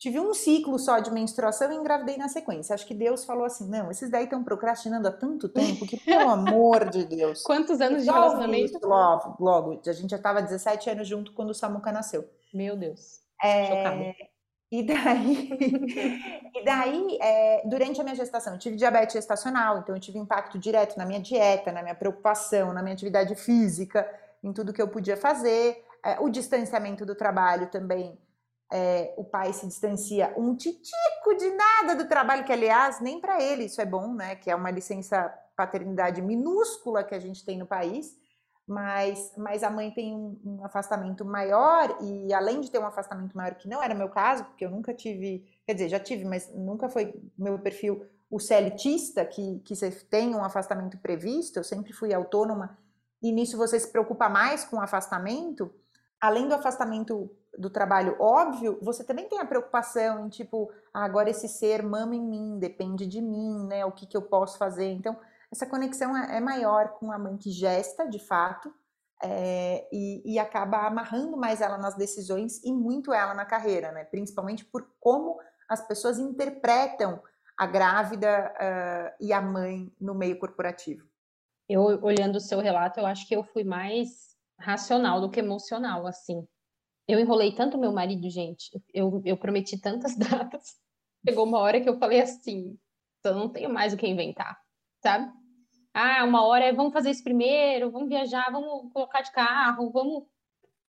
[0.05, 2.75] Tive um ciclo só de menstruação e engravidei na sequência.
[2.75, 6.29] Acho que Deus falou assim: não, esses daí estão procrastinando há tanto tempo que, pelo
[6.29, 7.43] amor de Deus.
[7.43, 8.79] Quantos anos de relacionamento?
[8.87, 9.81] Logo, logo.
[9.87, 12.29] A gente já estava 17 anos junto quando o Samuca nasceu.
[12.53, 13.23] Meu Deus.
[13.43, 14.15] É,
[14.71, 15.49] e daí,
[16.55, 20.59] e daí é, durante a minha gestação, eu tive diabetes gestacional, então eu tive impacto
[20.59, 24.07] direto na minha dieta, na minha preocupação, na minha atividade física,
[24.43, 25.83] em tudo que eu podia fazer.
[26.05, 28.19] É, o distanciamento do trabalho também
[28.73, 33.43] é, o pai se distancia um titico de nada do trabalho, que aliás, nem para
[33.43, 34.37] ele isso é bom, né?
[34.37, 38.17] Que é uma licença paternidade minúscula que a gente tem no país,
[38.67, 43.37] mas, mas a mãe tem um, um, afastamento maior, e além de ter um afastamento
[43.37, 46.51] maior, que não era meu caso, porque eu nunca tive, quer dizer, já tive, mas
[46.55, 51.93] nunca foi meu perfil o celitista, que, que você tem um afastamento previsto, eu sempre
[51.93, 52.77] fui autônoma,
[53.23, 55.73] e nisso você se preocupa mais com o afastamento,
[56.21, 61.31] além do afastamento do trabalho óbvio, você também tem a preocupação em tipo, ah, agora
[61.31, 63.85] esse ser mama em mim, depende de mim, né?
[63.85, 64.91] O que, que eu posso fazer?
[64.91, 65.17] Então,
[65.51, 68.73] essa conexão é, é maior com a mãe que gesta, de fato,
[69.23, 74.05] é, e, e, acaba amarrando mais ela nas decisões e muito ela na carreira, né?
[74.05, 75.39] Principalmente por como
[75.69, 77.23] as pessoas interpretam
[77.57, 81.07] a grávida uh, e a mãe no meio corporativo.
[81.69, 86.07] Eu, olhando o seu relato, eu acho que eu fui mais racional do que emocional,
[86.07, 86.47] assim
[87.07, 88.71] eu enrolei tanto meu marido, gente.
[88.93, 90.77] Eu, eu prometi tantas datas.
[91.27, 92.79] Chegou uma hora que eu falei assim:
[93.25, 94.59] eu não tenho mais o que inventar,
[95.03, 95.31] sabe?
[95.93, 100.25] Ah, uma hora é vamos fazer isso primeiro, vamos viajar, vamos colocar de carro, vamos.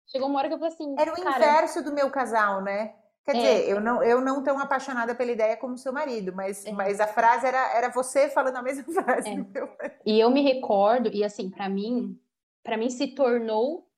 [0.08, 0.95] Chegou uma hora que eu falei assim.
[0.98, 1.38] Era o cara...
[1.38, 2.95] inverso do meu casal, né?
[3.26, 3.39] Quer é.
[3.39, 6.72] dizer, eu não, eu não tão apaixonada pela ideia como seu marido, mas, é.
[6.72, 9.30] mas a frase era, era você falando a mesma frase.
[9.30, 9.91] É.
[10.06, 12.19] E eu me recordo, e assim, para mim,
[12.63, 13.88] para mim se tornou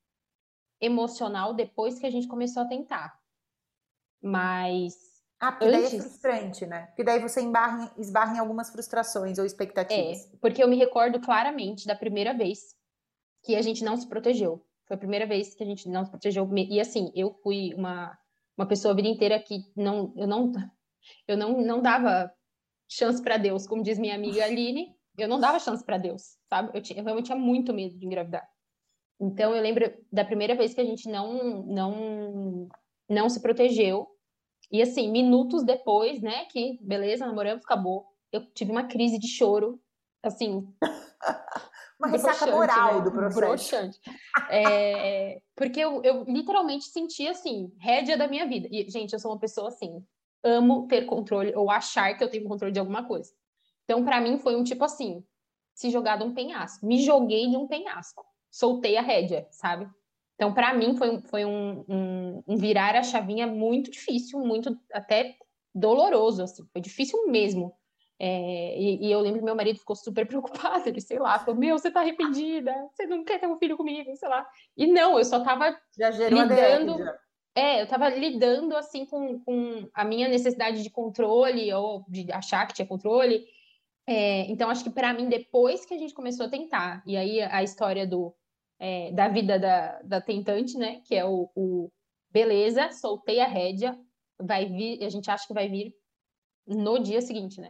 [0.82, 3.18] emocional depois que a gente começou a tentar.
[4.22, 4.96] Mas.
[5.40, 5.92] Ah, porque antes...
[5.92, 6.86] daí é frustrante, né?
[6.88, 10.26] Porque daí você embarra, esbarra em algumas frustrações ou expectativas.
[10.26, 12.76] É, porque eu me recordo claramente da primeira vez
[13.44, 14.66] que a gente não se protegeu.
[14.88, 16.48] Foi a primeira vez que a gente não se protegeu.
[16.56, 18.18] E assim, eu fui uma,
[18.58, 20.52] uma pessoa a vida inteira que não, eu não,
[21.28, 22.32] eu não, não dava
[22.88, 24.96] chance para Deus, como diz minha amiga Aline.
[25.18, 26.78] Eu não dava chance para Deus, sabe?
[26.78, 28.48] Eu, tinha, eu realmente tinha muito medo de engravidar.
[29.22, 32.68] Então eu lembro da primeira vez que a gente não não
[33.08, 34.08] não se protegeu.
[34.72, 38.08] E assim, minutos depois, né, que beleza, namoramos, acabou.
[38.32, 39.80] Eu tive uma crise de choro,
[40.24, 40.66] assim,
[42.00, 43.02] uma ressaca moral né?
[43.02, 43.40] do processo.
[43.40, 44.00] Broxante.
[44.50, 48.68] É, porque eu, eu literalmente senti assim, rédea da minha vida.
[48.72, 50.04] E, gente, eu sou uma pessoa assim,
[50.42, 53.30] amo ter controle ou achar que eu tenho controle de alguma coisa.
[53.84, 55.22] Então, para mim, foi um tipo assim,
[55.76, 56.86] se jogar de um penhasco.
[56.86, 59.90] Me joguei de um penhasco soltei a rédea, sabe?
[60.36, 65.36] Então, para mim, foi, foi um, um, um, virar a chavinha muito difícil, muito até
[65.74, 67.74] doloroso, assim, foi difícil mesmo.
[68.20, 71.60] É, e, e, eu lembro que meu marido ficou super preocupado, ele, sei lá, falou,
[71.60, 74.46] meu, você tá arrependida, você não quer ter um filho comigo, sei lá.
[74.76, 75.76] E não, eu só tava
[76.30, 76.98] lidando...
[77.54, 82.66] É, eu tava lidando, assim, com, com a minha necessidade de controle, ou de achar
[82.66, 83.46] que tinha controle.
[84.08, 87.42] É, então, acho que para mim, depois que a gente começou a tentar, e aí
[87.42, 88.34] a história do,
[88.82, 91.92] é, da vida da, da tentante, né, que é o, o
[92.32, 93.96] beleza, soltei a rédea,
[94.40, 95.94] vai vir, a gente acha que vai vir
[96.66, 97.70] no dia seguinte, né?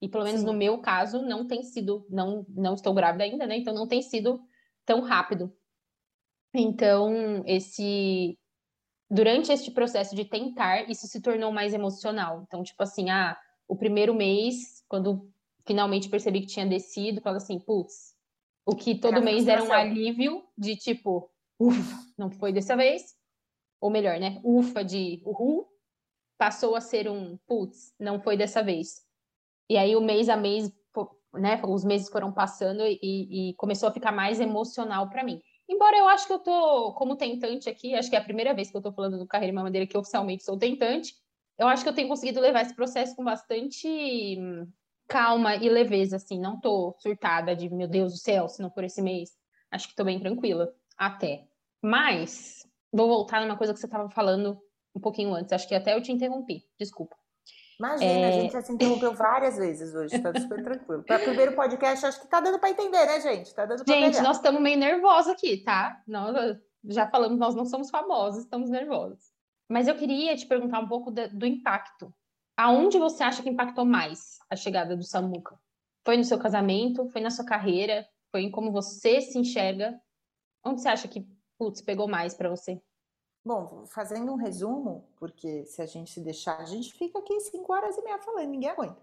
[0.00, 0.46] E pelo menos Sim.
[0.46, 3.56] no meu caso não tem sido, não não estou grávida ainda, né?
[3.56, 4.40] Então não tem sido
[4.84, 5.52] tão rápido.
[6.54, 8.38] Então, esse
[9.10, 12.44] durante este processo de tentar, isso se tornou mais emocional.
[12.46, 15.28] Então, tipo assim, ah, o primeiro mês, quando
[15.66, 18.15] finalmente percebi que tinha descido, falei assim, putz,
[18.66, 23.14] o que todo mês era um alívio de tipo, ufa, não foi dessa vez.
[23.80, 24.40] Ou melhor, né?
[24.42, 25.68] Ufa de uhul,
[26.36, 29.06] passou a ser um putz, não foi dessa vez.
[29.70, 30.72] E aí o mês a mês,
[31.34, 32.98] né, os meses foram passando e,
[33.50, 35.40] e começou a ficar mais emocional para mim.
[35.68, 38.70] Embora eu acho que eu tô como tentante aqui, acho que é a primeira vez
[38.70, 41.14] que eu tô falando do Carreira Mamadeira que oficialmente sou tentante,
[41.58, 43.86] eu acho que eu tenho conseguido levar esse processo com bastante
[44.38, 44.68] hum,
[45.08, 48.84] calma e leveza, assim, não tô surtada de, meu Deus do céu, se não for
[48.84, 49.30] esse mês.
[49.70, 51.46] Acho que tô bem tranquila, até.
[51.82, 54.60] Mas, vou voltar numa coisa que você tava falando
[54.94, 57.16] um pouquinho antes, acho que até eu te interrompi, desculpa.
[57.78, 58.28] Imagina, é...
[58.28, 61.02] a gente já se interrompeu várias vezes hoje, tá super tranquilo.
[61.02, 63.54] Para o primeiro podcast, acho que tá dando para entender, né, gente?
[63.54, 64.22] Tá dando pra Gente, pegar.
[64.22, 66.02] nós estamos meio nervosos aqui, tá?
[66.06, 69.30] Nós já falamos, nós não somos famosos, estamos nervosos.
[69.68, 72.12] Mas eu queria te perguntar um pouco do, do impacto.
[72.56, 75.60] Aonde você acha que impactou mais a chegada do Samuca?
[76.04, 77.08] Foi no seu casamento?
[77.10, 78.08] Foi na sua carreira?
[78.30, 80.00] Foi em como você se enxerga?
[80.64, 82.80] Onde você acha que, putz, pegou mais para você?
[83.44, 87.72] Bom, fazendo um resumo, porque se a gente se deixar, a gente fica aqui cinco
[87.72, 89.00] horas e meia falando, ninguém aguenta.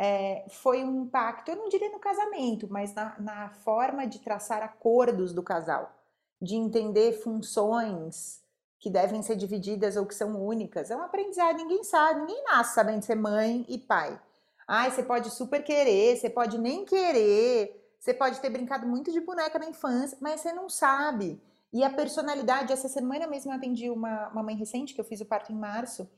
[0.00, 4.62] É, foi um impacto, eu não diria no casamento, mas na, na forma de traçar
[4.62, 5.94] acordos do casal,
[6.40, 8.42] de entender funções
[8.78, 10.90] que devem ser divididas ou que são únicas.
[10.90, 14.20] É um aprendizado, ninguém sabe, ninguém nasce sabendo ser mãe e pai.
[14.66, 19.20] Ai, você pode super querer, você pode nem querer, você pode ter brincado muito de
[19.20, 21.40] boneca na infância, mas você não sabe.
[21.72, 25.20] E a personalidade, essa semana mesmo eu atendi uma, uma mãe recente, que eu fiz
[25.20, 26.08] o parto em março,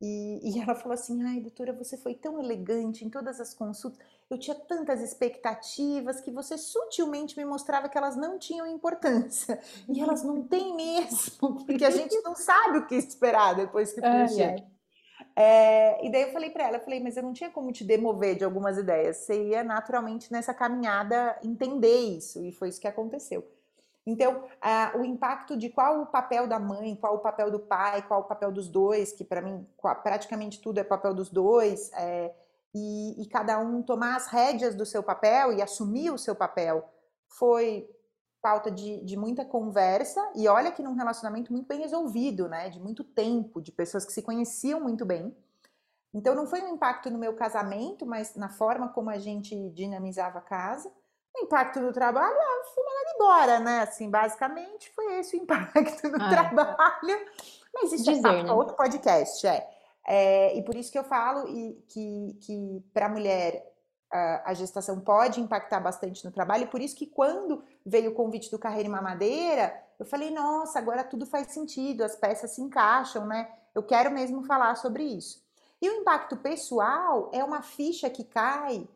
[0.00, 3.98] e, e, ela falou assim: ai, doutora, você foi tão elegante em todas as consultas.
[4.30, 9.60] Eu tinha tantas expectativas que você sutilmente me mostrava que elas não tinham importância.
[9.88, 14.00] E elas não têm mesmo, porque a gente não sabe o que esperar depois que
[14.00, 14.56] puxa.
[15.34, 17.84] É, e daí eu falei para ela, eu falei, mas eu não tinha como te
[17.84, 19.18] demover de algumas ideias.
[19.18, 23.44] Você ia naturalmente nessa caminhada entender isso, e foi isso que aconteceu.
[24.08, 24.42] Então,
[24.98, 28.24] o impacto de qual o papel da mãe, qual o papel do pai, qual o
[28.24, 29.66] papel dos dois, que para mim
[30.02, 32.34] praticamente tudo é papel dos dois, é,
[32.74, 36.88] e, e, cada um tomar as rédeas do seu papel e assumir o seu papel,
[37.28, 37.86] foi
[38.40, 42.70] pauta de, de muita conversa, e olha que num relacionamento muito bem resolvido, né?
[42.70, 45.36] De muito tempo, de pessoas que se conheciam muito bem.
[46.14, 50.38] Então, não foi um impacto no meu casamento, mas na forma como a gente dinamizava
[50.38, 50.90] a casa.
[51.42, 53.80] Impacto no trabalho, ah, fui mandada embora, né?
[53.82, 57.26] Assim, basicamente foi esse o impacto no ah, trabalho.
[57.74, 58.52] Mas isso é Dizer, é né?
[58.52, 59.68] outro podcast, é.
[60.06, 60.56] é.
[60.56, 63.64] E por isso que eu falo e, que, que para a mulher
[64.10, 66.64] a, a gestação pode impactar bastante no trabalho.
[66.64, 70.78] E por isso que quando veio o convite do Carreira e Mamadeira, eu falei, nossa,
[70.78, 73.48] agora tudo faz sentido, as peças se encaixam, né?
[73.74, 75.42] Eu quero mesmo falar sobre isso.
[75.80, 78.88] E o impacto pessoal é uma ficha que cai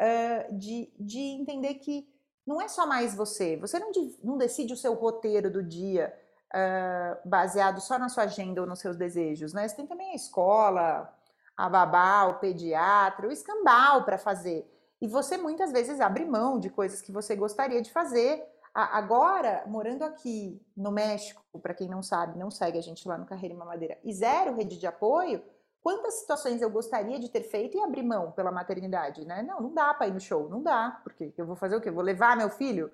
[0.00, 2.08] uh, de, de entender que
[2.46, 3.56] não é só mais você.
[3.58, 3.92] Você não,
[4.24, 6.12] não decide o seu roteiro do dia
[6.52, 9.68] uh, baseado só na sua agenda ou nos seus desejos, né?
[9.68, 11.14] Você tem também a escola,
[11.56, 14.68] a babá, o pediatra, o escambau para fazer.
[15.00, 18.44] E você muitas vezes abre mão de coisas que você gostaria de fazer.
[18.72, 23.26] Agora, morando aqui no México, para quem não sabe, não segue a gente lá no
[23.26, 25.42] Carreira e Mamadeira, e zero rede de apoio,
[25.82, 29.42] Quantas situações eu gostaria de ter feito e abrir mão pela maternidade, né?
[29.42, 31.00] Não, não dá para ir no show, não dá.
[31.02, 31.88] Porque eu vou fazer o quê?
[31.88, 32.90] Eu vou levar meu filho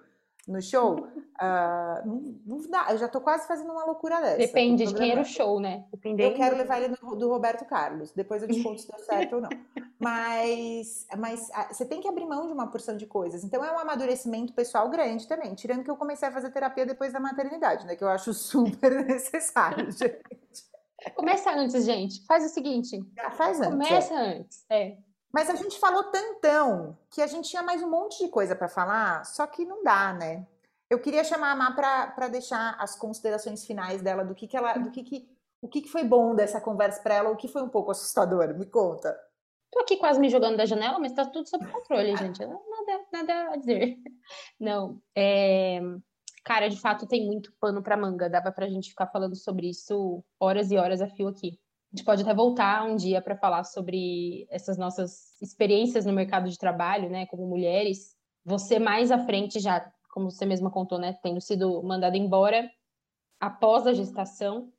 [0.46, 1.00] no show?
[1.00, 2.86] Uh, não, não, dá.
[2.90, 4.38] Eu já tô quase fazendo uma loucura dessa.
[4.38, 5.84] Depende de quem era o show, né?
[5.90, 8.12] Dependendo eu quero levar ele do, do Roberto Carlos.
[8.12, 9.50] Depois eu te conto se deu certo ou não.
[9.98, 13.42] Mas, mas ah, você tem que abrir mão de uma porção de coisas.
[13.42, 15.54] Então é um amadurecimento pessoal grande também.
[15.54, 17.96] Tirando que eu comecei a fazer terapia depois da maternidade, né?
[17.96, 20.65] Que eu acho super necessário, gente.
[21.14, 22.24] Começa antes, gente.
[22.26, 22.98] Faz o seguinte.
[23.14, 23.70] Já faz antes.
[23.70, 24.38] Começa é.
[24.38, 24.64] antes.
[24.70, 24.96] É.
[25.32, 28.68] Mas a gente falou tantão que a gente tinha mais um monte de coisa para
[28.68, 30.46] falar, só que não dá, né?
[30.88, 34.74] Eu queria chamar a Má para deixar as considerações finais dela do que, que ela,
[34.74, 37.62] do que, que o que, que foi bom dessa conversa para ela, o que foi
[37.62, 38.54] um pouco assustador.
[38.54, 39.18] Me conta.
[39.70, 42.40] Tô aqui quase me jogando da janela, mas tá tudo sob controle, gente.
[42.40, 43.96] Nada, nada a dizer.
[44.60, 45.80] Não, é...
[46.46, 48.30] Cara, de fato, tem muito pano para manga.
[48.30, 51.58] Dava pra gente ficar falando sobre isso horas e horas a fio aqui.
[51.92, 56.48] A gente pode até voltar um dia para falar sobre essas nossas experiências no mercado
[56.48, 58.14] de trabalho, né, como mulheres.
[58.44, 62.70] Você mais à frente já, como você mesma contou, né, tendo sido mandada embora
[63.40, 64.72] após a gestação.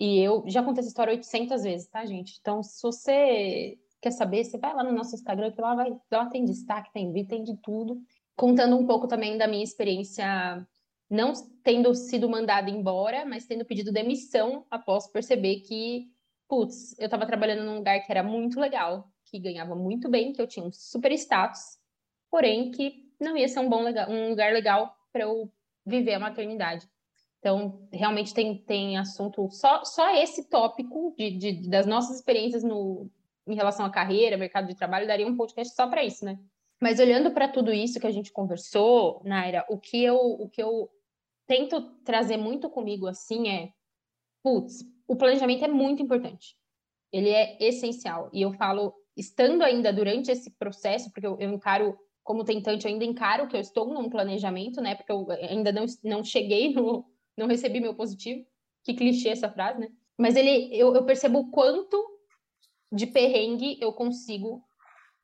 [0.00, 2.38] E eu já contei essa história 800 vezes, tá, gente?
[2.40, 6.26] Então, se você quer saber, você vai lá no nosso Instagram, que lá, vai, lá
[6.26, 8.02] tem destaque, tem vídeo, tem de tudo.
[8.34, 10.66] Contando um pouco também da minha experiência,
[11.08, 16.10] não tendo sido mandada embora, mas tendo pedido demissão após perceber que,
[16.48, 20.40] putz, eu estava trabalhando num lugar que era muito legal, que ganhava muito bem, que
[20.40, 21.78] eu tinha um super status,
[22.30, 25.50] porém que não ia ser um bom legal, um lugar legal para eu
[25.86, 26.88] viver a maternidade.
[27.38, 33.10] Então, realmente tem, tem assunto, só, só esse tópico de, de, das nossas experiências no,
[33.46, 36.38] em relação à carreira, mercado de trabalho, daria um podcast só para isso, né?
[36.84, 40.62] Mas olhando para tudo isso que a gente conversou, Naira, o que eu, o que
[40.62, 40.90] eu
[41.46, 43.72] tento trazer muito comigo assim é,
[44.42, 46.58] putz, o planejamento é muito importante.
[47.10, 48.28] Ele é essencial.
[48.34, 52.92] E eu falo, estando ainda durante esse processo, porque eu, eu encaro como tentante, eu
[52.92, 54.94] ainda encaro que eu estou num planejamento, né?
[54.94, 58.44] Porque eu ainda não, não cheguei no, não recebi meu positivo.
[58.82, 59.88] Que clichê essa frase, né?
[60.18, 61.96] Mas ele, eu, eu percebo o quanto
[62.92, 64.62] de perrengue eu consigo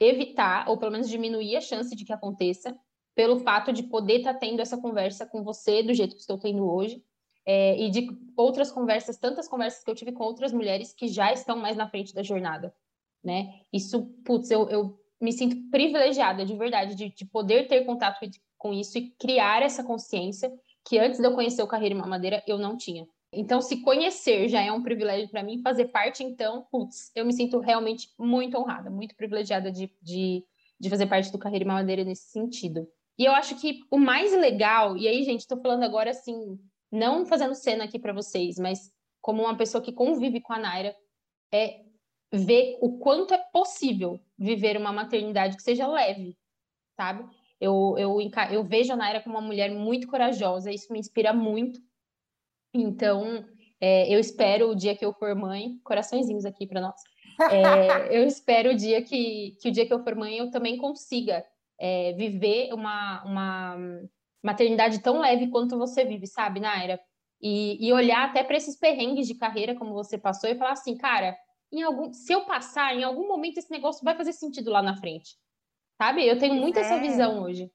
[0.01, 2.77] evitar, ou pelo menos diminuir a chance de que aconteça,
[3.15, 6.39] pelo fato de poder estar tá tendo essa conversa com você do jeito que estou
[6.39, 7.05] tendo hoje,
[7.45, 11.33] é, e de outras conversas, tantas conversas que eu tive com outras mulheres que já
[11.33, 12.75] estão mais na frente da jornada,
[13.23, 13.61] né?
[13.73, 18.19] Isso, putz, eu, eu me sinto privilegiada, de verdade, de, de poder ter contato
[18.57, 20.53] com isso e criar essa consciência
[20.85, 23.07] que antes de eu conhecer o Carreira Mamadeira eu não tinha.
[23.33, 27.33] Então, se conhecer já é um privilégio para mim, fazer parte, então, putz, eu me
[27.33, 30.45] sinto realmente muito honrada, muito privilegiada de, de,
[30.79, 32.88] de fazer parte do Carreira Mamadeira nesse sentido.
[33.16, 36.59] E eu acho que o mais legal, e aí, gente, estou falando agora assim,
[36.90, 38.90] não fazendo cena aqui para vocês, mas
[39.21, 40.97] como uma pessoa que convive com a Naira,
[41.53, 41.83] é
[42.33, 46.37] ver o quanto é possível viver uma maternidade que seja leve,
[46.97, 47.29] sabe?
[47.61, 48.19] Eu, eu,
[48.51, 51.79] eu vejo a Naira como uma mulher muito corajosa, isso me inspira muito.
[52.72, 53.44] Então,
[53.80, 57.00] é, eu espero o dia que eu for mãe, coraçõezinhos aqui para nós.
[57.50, 60.76] É, eu espero o dia que, que o dia que eu for mãe eu também
[60.76, 61.44] consiga
[61.78, 63.76] é, viver uma, uma
[64.42, 67.00] maternidade tão leve quanto você vive, sabe, Naira?
[67.40, 70.94] E, e olhar até para esses perrengues de carreira como você passou e falar assim,
[70.96, 71.35] cara,
[71.72, 74.96] em algum, se eu passar, em algum momento esse negócio vai fazer sentido lá na
[74.96, 75.37] frente.
[75.96, 76.26] Sabe?
[76.26, 76.83] Eu tenho muito é.
[76.83, 77.70] essa visão hoje.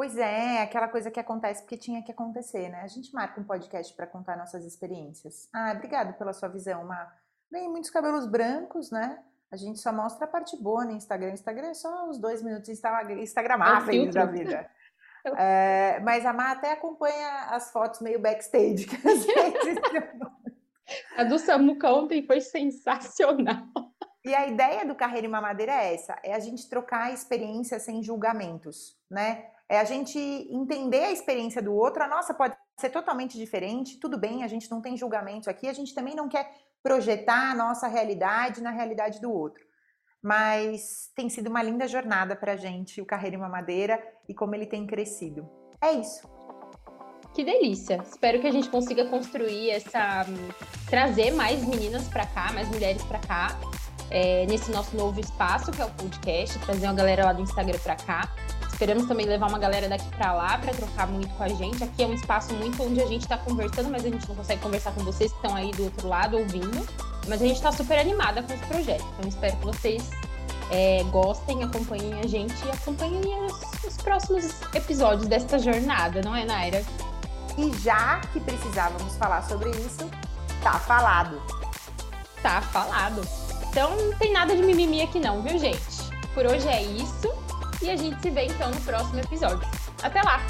[0.00, 2.80] Pois é, aquela coisa que acontece porque tinha que acontecer, né?
[2.80, 5.46] A gente marca um podcast para contar nossas experiências.
[5.52, 7.12] Ah, obrigado pela sua visão, Má.
[7.52, 9.22] Bem, muitos cabelos brancos, né?
[9.50, 11.32] A gente só mostra a parte boa no Instagram.
[11.32, 14.70] Instagram é só os dois minutos instagramáveis é da vida.
[15.36, 18.86] É, mas a Má até acompanha as fotos meio backstage.
[18.86, 19.78] Que às vezes...
[21.14, 23.66] a do Samuca ontem foi sensacional.
[24.24, 28.02] E a ideia do Carreira em Mamadeira é essa: é a gente trocar experiências sem
[28.02, 29.50] julgamentos, né?
[29.70, 32.02] É a gente entender a experiência do outro.
[32.02, 35.72] A nossa pode ser totalmente diferente, tudo bem, a gente não tem julgamento aqui, a
[35.72, 36.50] gente também não quer
[36.82, 39.62] projetar a nossa realidade na realidade do outro.
[40.20, 44.56] Mas tem sido uma linda jornada para a gente, o Carreira em Mamadeira, e como
[44.56, 45.48] ele tem crescido.
[45.80, 46.28] É isso.
[47.32, 48.02] Que delícia!
[48.02, 50.26] Espero que a gente consiga construir essa.
[50.88, 53.48] trazer mais meninas para cá, mais mulheres para cá,
[54.10, 57.78] é, nesse nosso novo espaço, que é o podcast, trazer uma galera lá do Instagram
[57.78, 58.34] para cá.
[58.80, 61.84] Esperamos também levar uma galera daqui para lá para trocar muito com a gente.
[61.84, 64.62] Aqui é um espaço muito onde a gente está conversando, mas a gente não consegue
[64.62, 66.88] conversar com vocês que estão aí do outro lado ouvindo.
[67.28, 69.04] Mas a gente está super animada com esse projeto.
[69.18, 70.10] Então espero que vocês
[70.70, 76.46] é, gostem, acompanhem a gente e acompanhem os, os próximos episódios desta jornada, não é,
[76.46, 76.82] Naira?
[77.58, 80.10] E já que precisávamos falar sobre isso,
[80.62, 81.38] tá falado.
[82.42, 83.20] Tá falado.
[83.68, 86.00] Então não tem nada de mimimi aqui não, viu, gente?
[86.32, 87.30] Por hoje é isso
[87.82, 89.68] e a gente se vê então no próximo episódio.
[90.02, 90.40] Até lá!